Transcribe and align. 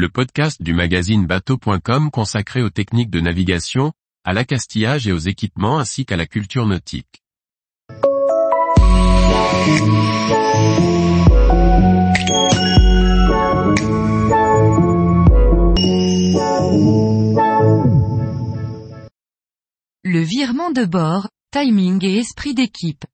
le 0.00 0.08
podcast 0.08 0.62
du 0.62 0.72
magazine 0.72 1.26
bateau.com 1.26 2.10
consacré 2.10 2.62
aux 2.62 2.70
techniques 2.70 3.10
de 3.10 3.20
navigation, 3.20 3.92
à 4.24 4.32
l'accastillage 4.32 5.06
et 5.06 5.12
aux 5.12 5.18
équipements 5.18 5.78
ainsi 5.78 6.06
qu'à 6.06 6.16
la 6.16 6.24
culture 6.24 6.64
nautique. 6.64 7.22
Le 20.02 20.20
virement 20.20 20.70
de 20.70 20.86
bord, 20.86 21.28
timing 21.52 22.02
et 22.06 22.16
esprit 22.16 22.54
d'équipe. 22.54 23.04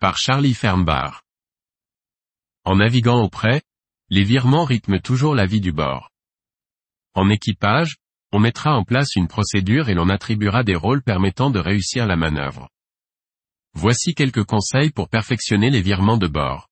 Par 0.00 0.18
Charlie 0.18 0.54
Fernbar. 0.54 1.22
En 2.64 2.74
naviguant 2.74 3.22
auprès, 3.22 3.62
les 4.10 4.24
virements 4.24 4.64
rythment 4.64 4.98
toujours 4.98 5.36
la 5.36 5.46
vie 5.46 5.60
du 5.60 5.70
bord. 5.70 6.10
En 7.16 7.30
équipage, 7.30 7.96
on 8.30 8.38
mettra 8.38 8.76
en 8.76 8.84
place 8.84 9.16
une 9.16 9.26
procédure 9.26 9.88
et 9.88 9.94
l'on 9.94 10.10
attribuera 10.10 10.62
des 10.62 10.76
rôles 10.76 11.02
permettant 11.02 11.48
de 11.48 11.58
réussir 11.58 12.04
la 12.06 12.14
manœuvre. 12.14 12.68
Voici 13.72 14.14
quelques 14.14 14.44
conseils 14.44 14.90
pour 14.90 15.08
perfectionner 15.08 15.70
les 15.70 15.80
virements 15.80 16.18
de 16.18 16.26
bord. 16.26 16.68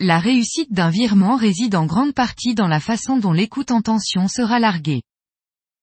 La 0.00 0.18
réussite 0.18 0.72
d'un 0.72 0.88
virement 0.88 1.36
réside 1.36 1.74
en 1.74 1.84
grande 1.84 2.14
partie 2.14 2.54
dans 2.54 2.66
la 2.66 2.80
façon 2.80 3.18
dont 3.18 3.32
l'écoute 3.32 3.70
en 3.70 3.82
tension 3.82 4.26
sera 4.26 4.58
larguée. 4.58 5.02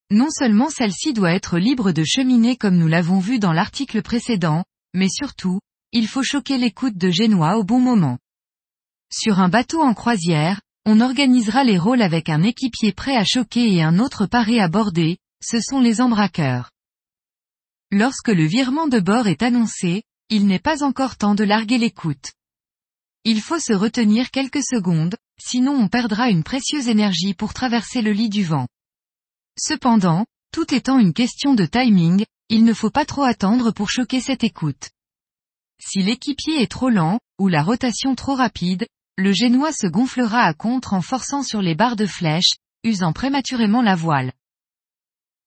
Non 0.10 0.32
seulement 0.32 0.72
celle-ci 0.72 1.14
doit 1.14 1.34
être 1.34 1.60
libre 1.60 1.92
de 1.92 2.04
cheminer 2.04 2.58
comme 2.58 2.78
nous 2.78 2.88
l'avons 2.88 3.20
vu 3.20 3.38
dans 3.38 3.54
l'article 3.54 4.02
précédent, 4.02 4.66
mais 4.96 5.10
surtout, 5.10 5.60
il 5.92 6.08
faut 6.08 6.24
choquer 6.24 6.58
l'écoute 6.58 6.98
de 6.98 7.12
génois 7.12 7.58
au 7.58 7.64
bon 7.64 7.80
moment. 7.80 8.18
Sur 9.14 9.40
un 9.40 9.50
bateau 9.50 9.82
en 9.82 9.94
croisière, 9.94 10.60
on 10.86 11.00
organisera 11.00 11.64
les 11.64 11.78
rôles 11.78 12.02
avec 12.02 12.30
un 12.30 12.44
équipier 12.44 12.92
prêt 12.92 13.16
à 13.16 13.24
choquer 13.24 13.74
et 13.74 13.84
un 13.84 14.00
autre 14.00 14.26
paré 14.26 14.60
à 14.60 14.68
border, 14.68 15.18
ce 15.44 15.60
sont 15.60 15.80
les 15.80 16.02
embraqueurs. 16.02 16.72
Lorsque 17.92 18.30
le 18.30 18.46
virement 18.46 18.88
de 18.88 19.00
bord 19.00 19.28
est 19.28 19.44
annoncé, 19.44 20.04
il 20.30 20.48
n'est 20.48 20.60
pas 20.60 20.84
encore 20.84 21.18
temps 21.18 21.36
de 21.36 21.44
larguer 21.44 21.78
l'écoute. 21.78 22.32
Il 23.26 23.42
faut 23.42 23.60
se 23.60 23.74
retenir 23.74 24.32
quelques 24.32 24.64
secondes, 24.64 25.16
sinon 25.40 25.74
on 25.74 25.88
perdra 25.88 26.30
une 26.30 26.44
précieuse 26.44 26.88
énergie 26.88 27.34
pour 27.34 27.54
traverser 27.54 28.02
le 28.02 28.12
lit 28.12 28.30
du 28.30 28.44
vent. 28.44 28.68
Cependant, 29.60 30.26
tout 30.52 30.74
étant 30.74 30.98
une 30.98 31.14
question 31.14 31.54
de 31.54 31.66
timing, 31.66 32.26
il 32.50 32.64
ne 32.64 32.74
faut 32.74 32.90
pas 32.90 33.06
trop 33.06 33.24
attendre 33.24 33.72
pour 33.72 33.90
choquer 33.90 34.22
cette 34.22 34.44
écoute. 34.44 34.90
Si 35.80 36.02
l'équipier 36.02 36.62
est 36.62 36.72
trop 36.72 36.90
lent, 36.90 37.20
ou 37.40 37.48
la 37.48 37.62
rotation 37.62 38.16
trop 38.16 38.36
rapide, 38.36 38.88
le 39.18 39.34
génois 39.34 39.74
se 39.74 39.88
gonflera 39.88 40.42
à 40.42 40.54
contre 40.54 40.94
en 40.94 41.02
forçant 41.02 41.44
sur 41.44 41.62
les 41.62 41.76
barres 41.76 41.96
de 41.96 42.06
flèche, 42.06 42.54
usant 42.84 43.14
prématurément 43.14 43.82
la 43.82 43.96
voile. 43.96 44.34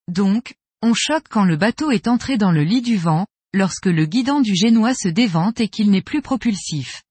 Donc, 0.08 0.54
on 0.82 0.94
choque 0.94 1.28
quand 1.28 1.44
le 1.44 1.56
bateau 1.56 1.90
est 1.90 2.08
entré 2.08 2.36
dans 2.36 2.52
le 2.52 2.62
lit 2.62 2.82
du 2.82 2.96
vent, 2.96 3.26
lorsque 3.54 3.86
le 3.86 4.04
guidon 4.04 4.40
du 4.40 4.54
génois 4.54 4.94
se 4.94 5.08
dévente 5.08 5.60
et 5.60 5.68
qu'il 5.68 5.90
n'est 5.90 6.02
plus 6.02 6.22
propulsif. 6.22 7.02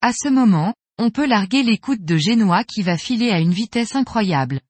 À 0.00 0.12
ce 0.12 0.28
moment, 0.28 0.74
on 0.98 1.10
peut 1.10 1.26
larguer 1.26 1.62
l'écoute 1.62 2.04
de 2.04 2.16
génois 2.16 2.64
qui 2.64 2.82
va 2.82 2.98
filer 2.98 3.30
à 3.30 3.40
une 3.40 3.52
vitesse 3.52 3.94
incroyable. 3.94 4.60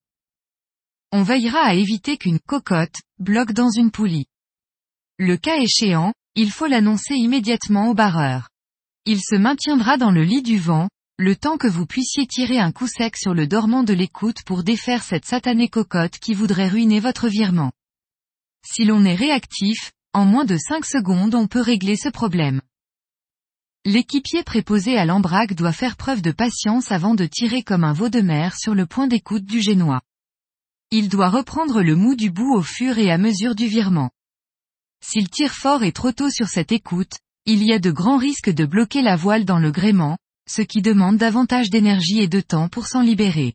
On 1.11 1.23
veillera 1.23 1.61
à 1.61 1.75
éviter 1.75 2.17
qu'une 2.17 2.39
cocotte 2.39 3.01
bloque 3.19 3.53
dans 3.53 3.71
une 3.71 3.91
poulie. 3.91 4.27
Le 5.19 5.37
cas 5.37 5.57
échéant, 5.59 6.13
il 6.35 6.51
faut 6.51 6.67
l'annoncer 6.67 7.15
immédiatement 7.15 7.89
au 7.89 7.95
barreur. 7.95 8.49
Il 9.05 9.21
se 9.21 9.35
maintiendra 9.35 9.97
dans 9.97 10.11
le 10.11 10.23
lit 10.23 10.43
du 10.43 10.59
vent, 10.59 10.89
le 11.19 11.37
temps 11.37 11.59
que 11.59 11.69
vous 11.69 11.87
puissiez 11.87 12.27
tirer 12.27 12.59
un 12.59 12.73
coup 12.73 12.87
sec 12.87 13.17
sur 13.17 13.35
le 13.35 13.47
dormant 13.47 13.83
de 13.83 13.93
l'écoute 13.93 14.43
pour 14.45 14.65
défaire 14.65 15.03
cette 15.03 15.27
satanée 15.27 15.69
cocotte 15.69 16.19
qui 16.19 16.33
voudrait 16.33 16.69
ruiner 16.69 17.01
votre 17.01 17.29
virement. 17.29 17.71
Si 18.67 18.85
l'on 18.85 19.05
est 19.05 19.15
réactif, 19.15 19.93
en 20.15 20.25
moins 20.25 20.45
de 20.45 20.57
5 20.57 20.85
secondes 20.87 21.35
on 21.35 21.47
peut 21.47 21.61
régler 21.61 21.97
ce 21.97 22.09
problème. 22.09 22.63
L'équipier 23.85 24.43
préposé 24.43 24.97
à 24.97 25.05
l'embraque 25.05 25.55
doit 25.55 25.73
faire 25.73 25.97
preuve 25.97 26.23
de 26.23 26.33
patience 26.33 26.91
avant 26.91 27.15
de 27.15 27.27
tirer 27.27 27.63
comme 27.63 27.85
un 27.85 27.93
veau 27.93 28.09
de 28.09 28.21
mer 28.21 28.57
sur 28.57 28.75
le 28.75 28.87
point 28.87 29.07
d'écoute 29.07 29.45
du 29.45 29.61
génois. 29.61 30.01
Il 30.91 31.09
doit 31.09 31.31
reprendre 31.31 31.83
le 31.83 31.95
mou 31.95 32.15
du 32.15 32.31
bout 32.31 32.55
au 32.55 32.63
fur 32.63 32.99
et 32.99 33.11
à 33.11 33.19
mesure 33.19 33.55
du 33.55 33.67
virement. 33.67 34.11
S'il 35.05 35.29
tire 35.29 35.53
fort 35.53 35.83
et 35.83 35.93
trop 35.93 36.13
tôt 36.13 36.31
sur 36.31 36.49
cette 36.49 36.73
écoute, 36.73 37.19
il 37.45 37.63
y 37.65 37.73
a 37.73 37.79
de 37.79 37.91
grands 37.91 38.19
risques 38.19 38.51
de 38.51 38.65
bloquer 38.65 39.03
la 39.03 39.17
voile 39.17 39.45
dans 39.45 39.59
le 39.59 39.73
gréement, 39.73 40.17
ce 40.53 40.61
qui 40.61 40.83
demande 40.83 41.17
davantage 41.17 41.71
d'énergie 41.71 42.21
et 42.21 42.29
de 42.29 42.41
temps 42.41 42.69
pour 42.69 42.87
s'en 42.87 43.01
libérer. 43.01 43.55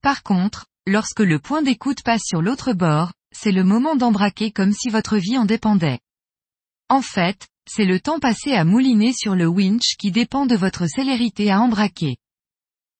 Par 0.00 0.22
contre, 0.22 0.64
lorsque 0.86 1.20
le 1.20 1.38
point 1.38 1.60
d'écoute 1.60 2.02
passe 2.02 2.22
sur 2.24 2.40
l'autre 2.40 2.72
bord, 2.72 3.12
c'est 3.32 3.52
le 3.52 3.64
moment 3.64 3.94
d'embraquer 3.94 4.50
comme 4.50 4.72
si 4.72 4.88
votre 4.88 5.18
vie 5.18 5.36
en 5.36 5.44
dépendait. 5.44 6.00
En 6.88 7.02
fait, 7.02 7.48
c'est 7.68 7.84
le 7.84 8.00
temps 8.00 8.18
passé 8.18 8.52
à 8.52 8.64
mouliner 8.64 9.12
sur 9.12 9.34
le 9.34 9.46
winch 9.46 9.96
qui 9.98 10.10
dépend 10.10 10.46
de 10.46 10.56
votre 10.56 10.86
célérité 10.86 11.50
à 11.50 11.60
embraquer. 11.60 12.16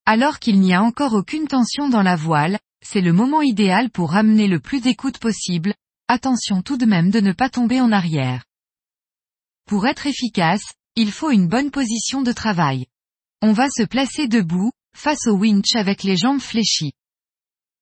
Alors 0.05 0.39
qu'il 0.39 0.61
n'y 0.61 0.75
a 0.75 0.83
encore 0.83 1.15
aucune 1.15 1.49
tension 1.49 1.89
dans 1.89 2.03
la 2.03 2.17
voile, 2.17 2.59
c'est 2.84 3.00
le 3.00 3.15
moment 3.15 3.41
idéal 3.41 3.89
pour 3.89 4.11
ramener 4.11 4.47
le 4.47 4.61
plus 4.61 4.83
d'écoute 4.83 5.17
possible, 5.17 5.75
attention 6.09 6.61
tout 6.61 6.77
de 6.77 6.84
même 6.84 7.11
de 7.11 7.21
ne 7.21 7.33
pas 7.33 7.49
tomber 7.49 7.81
en 7.81 7.93
arrière. 7.93 8.44
Pour 9.67 9.87
être 9.87 10.06
efficace, 10.06 10.75
il 10.97 11.10
faut 11.10 11.32
une 11.32 11.49
bonne 11.49 11.72
position 11.72 12.22
de 12.22 12.31
travail. 12.31 12.87
On 13.43 13.53
va 13.53 13.69
se 13.69 13.82
placer 13.82 14.28
debout, 14.28 14.71
face 14.97 15.27
au 15.27 15.32
winch 15.32 15.75
avec 15.75 16.05
les 16.05 16.16
jambes 16.16 16.41
fléchies. 16.41 16.93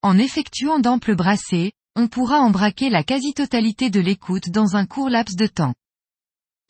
En 0.01 0.17
effectuant 0.17 0.79
d'amples 0.79 1.15
brassées, 1.15 1.73
on 1.95 2.09
pourra 2.09 2.41
embraquer 2.41 2.89
la 2.89 3.05
quasi-totalité 3.05 3.91
de 3.91 4.01
l'écoute 4.01 4.49
dans 4.49 4.77
un 4.77 4.87
court 4.87 5.11
laps 5.11 5.37
de 5.37 5.47
temps. 5.47 5.75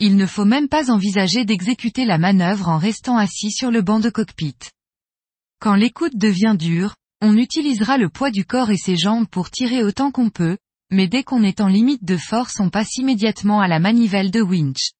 Il 0.01 0.17
ne 0.17 0.27
faut 0.27 0.45
même 0.45 0.69
pas 0.69 0.91
envisager 0.91 1.45
d'exécuter 1.45 2.05
la 2.05 2.19
manœuvre 2.19 2.69
en 2.69 2.79
restant 2.79 3.19
assis 3.19 3.53
sur 3.53 3.71
le 3.71 3.81
banc 3.81 4.01
de 4.01 4.11
cockpit. 4.11 4.57
Quand 5.61 5.77
l'écoute 5.77 6.17
devient 6.17 6.57
dure, 6.59 6.97
on 7.21 7.37
utilisera 7.37 7.99
le 7.99 8.09
poids 8.09 8.33
du 8.33 8.45
corps 8.45 8.73
et 8.73 8.77
ses 8.77 8.97
jambes 8.97 9.29
pour 9.29 9.53
tirer 9.53 9.85
autant 9.85 10.11
qu'on 10.11 10.29
peut, 10.29 10.59
mais 10.91 11.07
dès 11.07 11.23
qu'on 11.23 11.45
est 11.45 11.61
en 11.61 11.69
limite 11.69 12.05
de 12.05 12.17
force 12.17 12.59
on 12.59 12.69
passe 12.69 12.97
immédiatement 12.97 13.61
à 13.61 13.69
la 13.69 13.79
manivelle 13.79 14.33
de 14.33 14.43
winch. 14.43 14.91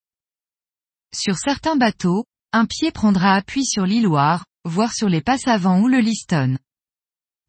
Sur 1.15 1.37
certains 1.37 1.75
bateaux, 1.75 2.25
un 2.53 2.65
pied 2.65 2.91
prendra 2.91 3.35
appui 3.35 3.65
sur 3.65 3.85
l'îloir, 3.85 4.45
voire 4.65 4.93
sur 4.93 5.09
les 5.09 5.21
passes 5.21 5.47
avant 5.47 5.79
ou 5.79 5.87
le 5.87 5.99
liston. 5.99 6.57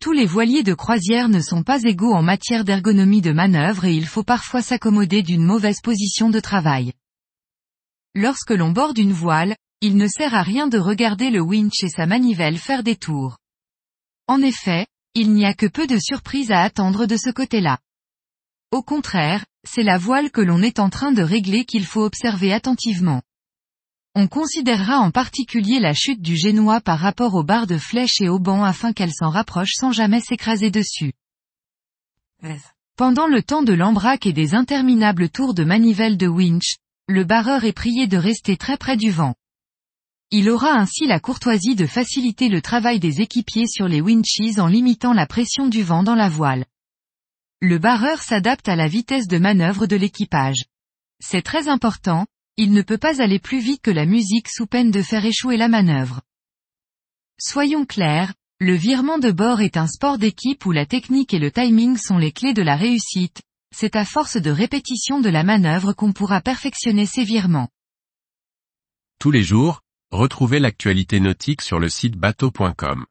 Tous 0.01 0.13
les 0.13 0.27
voiliers 0.27 0.63
de 0.63 0.75
croisière 0.75 1.31
ne 1.31 1.41
sont 1.41 1.63
pas 1.63 1.83
égaux 1.83 2.13
en 2.13 2.23
matière 2.23 2.65
d'ergonomie 2.65 3.23
de 3.23 3.33
manœuvre 3.33 3.87
et 3.87 3.95
il 3.95 4.07
faut 4.07 4.23
parfois 4.23 4.61
s'accommoder 4.61 5.23
d'une 5.23 5.45
mauvaise 5.45 5.81
position 5.81 6.29
de 6.29 6.41
travail. 6.41 6.93
Lorsque 8.15 8.51
l'on 8.51 8.71
borde 8.71 8.99
une 8.99 9.15
voile, 9.15 9.57
il 9.81 9.97
ne 9.97 10.09
sert 10.09 10.35
à 10.35 10.43
rien 10.43 10.67
de 10.67 10.79
regarder 10.79 11.31
le 11.31 11.41
winch 11.41 11.83
et 11.83 11.89
sa 11.89 12.07
manivelle 12.07 12.59
faire 12.59 12.83
des 12.83 12.97
tours. 12.97 13.39
En 14.27 14.43
effet, 14.43 14.87
il 15.15 15.33
n'y 15.33 15.47
a 15.47 15.55
que 15.55 15.67
peu 15.67 15.87
de 15.87 15.99
surprises 15.99 16.53
à 16.53 16.61
attendre 16.61 17.07
de 17.07 17.17
ce 17.17 17.31
côté-là. 17.31 17.79
Au 18.73 18.83
contraire, 18.83 19.45
c'est 19.67 19.83
la 19.83 19.97
voile 19.97 20.31
que 20.31 20.41
l'on 20.41 20.61
est 20.61 20.81
en 20.81 20.91
train 20.91 21.13
de 21.13 21.23
régler 21.23 21.65
qu'il 21.65 21.87
faut 21.87 22.03
observer 22.03 22.53
attentivement. 22.53 23.23
On 24.17 24.29
considérera 24.29 24.99
en 25.01 25.11
particulier 25.11 25.81
la 25.81 25.93
chute 25.93 26.23
du 26.23 26.37
génois 26.37 26.81
par 26.81 27.01
rapport 27.01 27.35
aux 27.35 27.43
barres 27.43 27.67
de 27.67 27.79
flèche 27.79 28.21
et 28.21 28.29
au 28.29 28.39
banc 28.39 28.63
afin 28.63 28.93
qu'elle 28.93 29.13
s'en 29.13 29.29
rapproche 29.29 29.73
sans 29.75 29.91
jamais 29.91 30.21
s'écraser 30.21 30.71
dessus. 30.71 31.13
Pendant 32.97 33.27
le 33.27 33.43
temps 33.43 33.65
de 33.65 33.73
l'embraque 33.73 34.27
et 34.27 34.33
des 34.33 34.55
interminables 34.55 35.29
tours 35.29 35.53
de 35.53 35.65
manivelle 35.65 36.17
de 36.17 36.29
winch, 36.29 36.77
le 37.09 37.25
barreur 37.25 37.65
est 37.65 37.73
prié 37.73 38.07
de 38.07 38.17
rester 38.17 38.57
très 38.57 38.77
près 38.77 38.97
du 38.97 39.11
vent. 39.11 39.35
Il 40.31 40.49
aura 40.49 40.73
ainsi 40.75 41.07
la 41.07 41.19
courtoisie 41.19 41.75
de 41.75 41.87
faciliter 41.87 42.49
le 42.49 42.63
travail 42.63 43.01
des 43.01 43.21
équipiers 43.21 43.67
sur 43.67 43.89
les 43.89 44.01
winches 44.01 44.59
en 44.59 44.69
limitant 44.69 45.13
la 45.13 45.27
pression 45.27 45.67
du 45.67 45.83
vent 45.83 46.05
dans 46.05 46.15
la 46.15 46.29
voile. 46.29 46.67
Le 47.61 47.79
barreur 47.79 48.23
s'adapte 48.23 48.69
à 48.69 48.77
la 48.77 48.87
vitesse 48.87 49.27
de 49.27 49.39
manœuvre 49.39 49.87
de 49.87 49.97
l'équipage. 49.97 50.65
C'est 51.21 51.43
très 51.43 51.69
important, 51.69 52.27
il 52.57 52.73
ne 52.73 52.83
peut 52.83 52.99
pas 52.99 53.21
aller 53.21 53.39
plus 53.39 53.59
vite 53.59 53.83
que 53.83 53.91
la 53.91 54.07
musique 54.07 54.49
sous 54.49 54.67
peine 54.67 54.91
de 54.91 55.03
faire 55.03 55.25
échouer 55.25 55.57
la 55.57 55.69
manœuvre. 55.69 56.21
Soyons 57.39 57.85
clairs, 57.85 58.33
le 58.61 58.75
virement 58.75 59.19
de 59.19 59.33
bord 59.33 59.61
est 59.61 59.77
un 59.77 59.89
sport 59.89 60.19
d'équipe 60.19 60.65
où 60.65 60.71
la 60.71 60.87
technique 60.87 61.35
et 61.35 61.41
le 61.41 61.51
timing 61.51 61.97
sont 61.97 62.19
les 62.19 62.31
clés 62.31 62.55
de 62.55 62.63
la 62.63 62.77
réussite, 62.77 63.43
c'est 63.75 63.97
à 63.97 64.05
force 64.05 64.37
de 64.37 64.51
répétition 64.51 65.21
de 65.21 65.29
la 65.29 65.43
manœuvre 65.43 65.93
qu'on 65.93 66.13
pourra 66.13 66.41
perfectionner 66.41 67.07
ces 67.07 67.25
virements. 67.25 67.69
Tous 69.19 69.33
les 69.33 69.43
jours, 69.43 69.81
retrouvez 70.13 70.61
l'actualité 70.61 71.19
nautique 71.19 71.63
sur 71.63 71.81
le 71.81 71.89
site 71.89 72.17
bateau.com. 72.17 73.05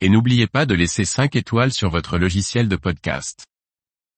Et 0.00 0.08
n'oubliez 0.08 0.48
pas 0.48 0.66
de 0.66 0.74
laisser 0.74 1.04
5 1.04 1.36
étoiles 1.36 1.72
sur 1.72 1.90
votre 1.90 2.18
logiciel 2.18 2.68
de 2.68 2.74
podcast. 2.74 3.46